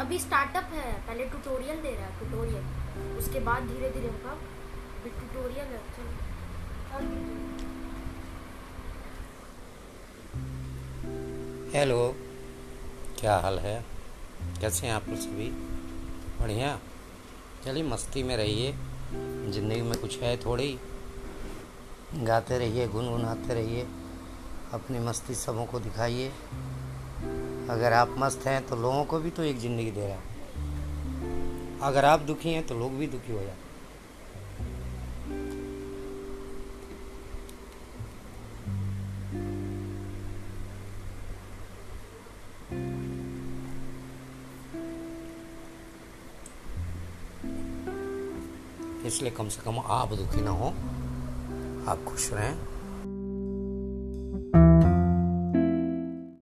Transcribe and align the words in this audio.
अभी 0.00 0.18
स्टार्टअप 0.18 0.64
है, 0.64 0.92
पहले 1.06 1.24
ट्यूटोरियल 1.24 1.80
दे 1.80 1.90
रहा 1.94 2.06
है 2.06 2.18
ट्यूटोरियल 2.18 3.16
उसके 3.18 3.40
बाद 3.40 3.62
धीरे 3.62 3.90
धीरे 3.90 4.08
होगा। 4.08 4.30
अभी 4.30 5.10
ट्यूटोरियल 5.10 5.66
है 5.66 5.80
चलो 5.96 6.18
हेलो 11.72 12.16
क्या 13.20 13.36
हाल 13.36 13.58
है? 13.58 13.84
कैसे 14.60 14.86
हैं 14.86 14.94
आप 14.94 15.08
लोग 15.08 15.18
सभी? 15.18 15.50
बढ़िया। 16.40 16.78
चलिए, 17.64 17.82
मस्ती 17.82 18.22
में 18.22 18.36
रहिए। 18.36 18.72
ज़िंदगी 19.52 19.82
में 19.82 20.00
कुछ 20.00 20.18
है 20.18 20.36
थोड़ी। 20.36 20.78
गाते 22.14 22.58
रहिए, 22.58 22.88
गुनगुनाते 22.88 23.54
रहिए। 23.54 23.86
अपनी 24.72 24.98
मस्ती 24.98 25.34
सबों 25.34 25.66
को 25.66 25.80
दिखाइए। 25.80 26.32
अगर 27.70 27.92
आप 27.92 28.14
मस्त 28.18 28.46
हैं 28.46 28.66
तो 28.66 28.76
लोगों 28.76 29.04
को 29.04 29.18
भी 29.18 29.30
तो 29.30 29.42
एक 29.42 29.58
ज़िंदगी 29.58 29.90
दे 29.90 30.06
रहा 30.06 30.16
है। 30.16 31.78
अगर 31.82 32.04
आप 32.04 32.20
दुखी 32.20 32.52
हैं 32.52 32.66
तो 32.66 32.78
लोग 32.78 32.92
भी 32.92 33.06
दुखी 33.06 33.32
हो 33.32 33.40
जाते 33.40 33.68
इसलिए 49.06 49.30
कम 49.30 49.48
से 49.48 49.62
कम 49.62 49.78
आप 49.80 50.12
दुखी 50.14 50.40
ना 50.40 50.50
हो, 50.52 50.68
आप 51.88 52.04
खुश 52.08 52.30
रहें। 52.32 52.54